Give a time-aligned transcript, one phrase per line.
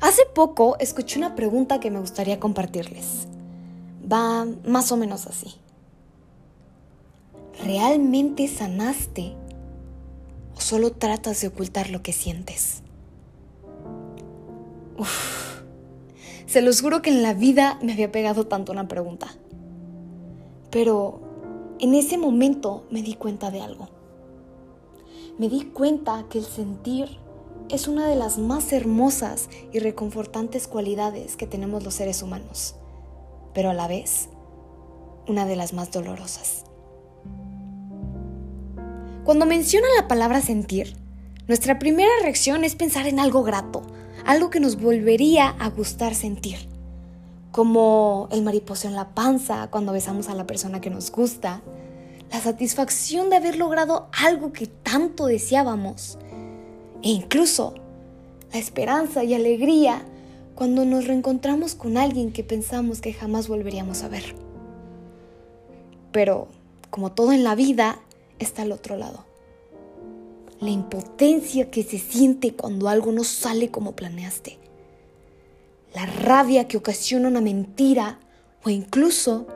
[0.00, 3.26] Hace poco escuché una pregunta que me gustaría compartirles.
[4.10, 5.56] Va más o menos así.
[7.64, 9.34] ¿Realmente sanaste
[10.54, 12.82] o solo tratas de ocultar lo que sientes?
[16.46, 19.26] Se los juro que en la vida me había pegado tanto una pregunta.
[20.70, 21.20] Pero
[21.80, 23.88] en ese momento me di cuenta de algo.
[25.38, 27.18] Me di cuenta que el sentir
[27.70, 32.74] es una de las más hermosas y reconfortantes cualidades que tenemos los seres humanos,
[33.54, 34.28] pero a la vez
[35.26, 36.64] una de las más dolorosas.
[39.24, 40.96] Cuando menciona la palabra sentir,
[41.46, 43.82] nuestra primera reacción es pensar en algo grato,
[44.24, 46.68] algo que nos volvería a gustar sentir,
[47.52, 51.60] como el mariposo en la panza cuando besamos a la persona que nos gusta,
[52.30, 56.18] la satisfacción de haber logrado algo que tanto deseábamos,
[57.02, 57.74] e incluso
[58.52, 60.04] la esperanza y alegría
[60.54, 64.34] cuando nos reencontramos con alguien que pensamos que jamás volveríamos a ver.
[66.10, 66.48] Pero,
[66.90, 68.00] como todo en la vida,
[68.38, 69.24] está al otro lado.
[70.60, 74.58] La impotencia que se siente cuando algo no sale como planeaste.
[75.94, 78.18] La rabia que ocasiona una mentira
[78.64, 79.46] o incluso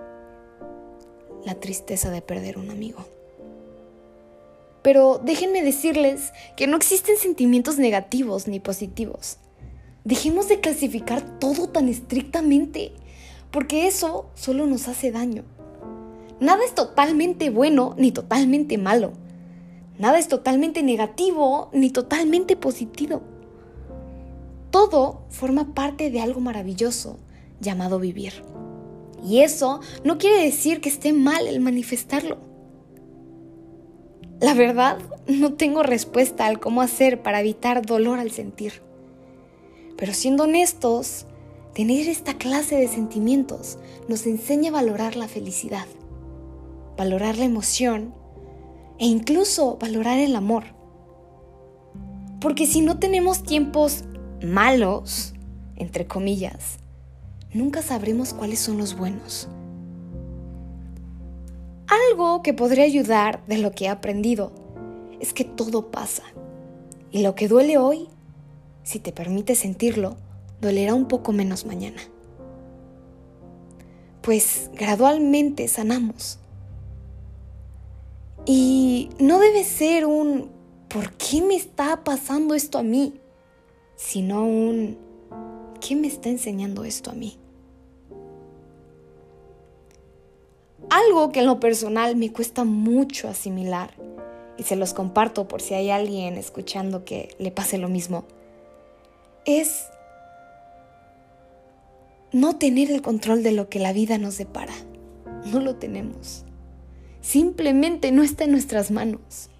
[1.44, 3.04] la tristeza de perder un amigo.
[4.82, 9.38] Pero déjenme decirles que no existen sentimientos negativos ni positivos.
[10.04, 12.92] Dejemos de clasificar todo tan estrictamente,
[13.52, 15.44] porque eso solo nos hace daño.
[16.40, 19.12] Nada es totalmente bueno ni totalmente malo.
[19.98, 23.22] Nada es totalmente negativo ni totalmente positivo.
[24.72, 27.18] Todo forma parte de algo maravilloso
[27.60, 28.32] llamado vivir.
[29.24, 32.51] Y eso no quiere decir que esté mal el manifestarlo.
[34.42, 34.98] La verdad,
[35.28, 38.82] no tengo respuesta al cómo hacer para evitar dolor al sentir.
[39.96, 41.26] Pero siendo honestos,
[41.74, 45.86] tener esta clase de sentimientos nos enseña a valorar la felicidad,
[46.96, 48.12] valorar la emoción
[48.98, 50.64] e incluso valorar el amor.
[52.40, 54.02] Porque si no tenemos tiempos
[54.42, 55.34] malos,
[55.76, 56.78] entre comillas,
[57.54, 59.48] nunca sabremos cuáles son los buenos.
[62.12, 64.52] Algo que podría ayudar de lo que he aprendido
[65.18, 66.24] es que todo pasa.
[67.10, 68.06] Y lo que duele hoy,
[68.82, 70.18] si te permite sentirlo,
[70.60, 72.02] dolerá un poco menos mañana.
[74.20, 76.38] Pues gradualmente sanamos.
[78.44, 80.50] Y no debe ser un
[80.88, 83.22] ¿por qué me está pasando esto a mí?
[83.96, 84.98] Sino un
[85.80, 87.38] ¿qué me está enseñando esto a mí?
[90.90, 93.90] Algo que en lo personal me cuesta mucho asimilar,
[94.58, 98.24] y se los comparto por si hay alguien escuchando que le pase lo mismo,
[99.44, 99.86] es
[102.32, 104.74] no tener el control de lo que la vida nos depara.
[105.46, 106.44] No lo tenemos.
[107.20, 109.50] Simplemente no está en nuestras manos.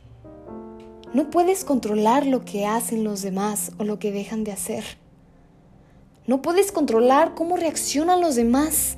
[1.13, 4.85] No puedes controlar lo que hacen los demás o lo que dejan de hacer.
[6.27, 8.97] No puedes controlar cómo reaccionan los demás,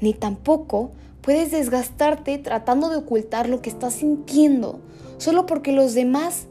[0.00, 0.92] ni tampoco
[1.22, 4.80] Puedes desgastarte tratando de ocultar lo que estás sintiendo
[5.18, 6.46] solo porque los demás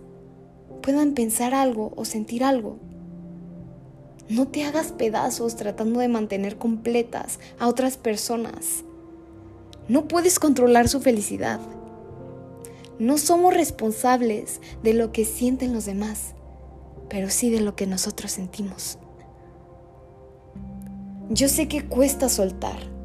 [0.82, 2.78] puedan pensar algo o sentir algo.
[4.30, 8.84] No te hagas pedazos tratando de mantener completas a otras personas.
[9.88, 11.62] No puedes controlar su felicidad.
[13.00, 16.34] No somos responsables de lo que sienten los demás,
[17.10, 18.98] pero sí de lo que nosotros sentimos.
[21.30, 22.97] Yo sé que cuesta soltar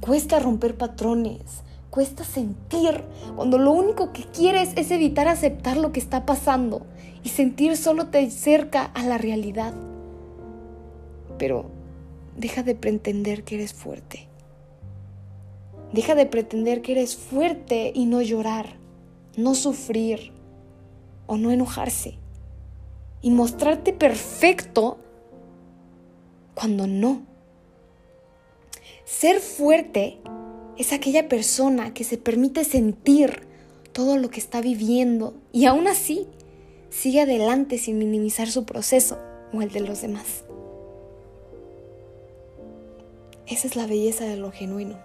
[0.00, 3.04] Cuesta romper patrones, cuesta sentir
[3.36, 6.86] cuando lo único que quieres es evitar aceptar lo que está pasando
[7.22, 9.74] y sentir solo te acerca a la realidad.
[11.38, 11.66] Pero
[12.36, 14.26] deja de pretender que eres fuerte.
[15.92, 18.76] Deja de pretender que eres fuerte y no llorar,
[19.36, 20.32] no sufrir
[21.26, 22.14] o no enojarse.
[23.22, 24.98] Y mostrarte perfecto
[26.54, 27.29] cuando no.
[29.10, 30.18] Ser fuerte
[30.78, 33.42] es aquella persona que se permite sentir
[33.92, 36.28] todo lo que está viviendo y aún así
[36.90, 39.18] sigue adelante sin minimizar su proceso
[39.52, 40.44] o el de los demás.
[43.46, 44.96] Esa es la belleza de lo genuino.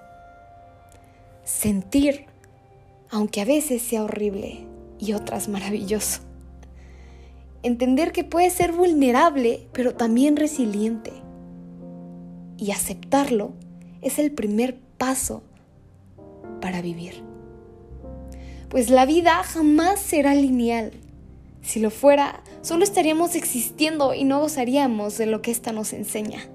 [1.43, 2.27] Sentir,
[3.09, 4.59] aunque a veces sea horrible
[4.99, 6.21] y otras maravilloso.
[7.63, 11.11] Entender que puede ser vulnerable, pero también resiliente.
[12.57, 13.53] Y aceptarlo
[14.05, 15.41] es el primer paso
[16.61, 17.23] para vivir.
[18.69, 20.91] Pues la vida jamás será lineal.
[21.63, 26.47] Si lo fuera, solo estaríamos existiendo y no gozaríamos de lo que ésta nos enseña.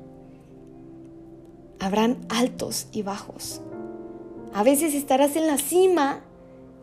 [1.81, 3.61] Habrán altos y bajos.
[4.55, 6.23] A veces estarás en la cima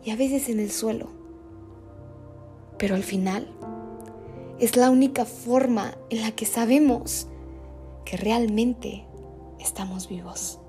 [0.04, 1.08] y a veces en el suelo.
[2.76, 3.48] Pero al final
[4.58, 7.26] es la única forma en la que sabemos
[8.04, 9.07] que realmente
[9.58, 10.60] estamos vivos.